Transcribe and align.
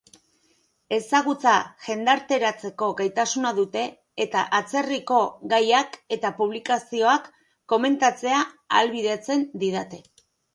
Ezagutza 0.95 1.51
jendarteratzeko 1.87 2.87
gaitasuna 3.01 3.51
dute, 3.59 3.83
eta 4.25 4.41
atzerriko 4.61 5.19
gaiak 5.53 5.99
eta 6.19 6.33
publikazioak 6.41 7.29
komentatzea 7.75 8.41
ahalbidetzen 8.49 9.47
didate. 9.67 10.03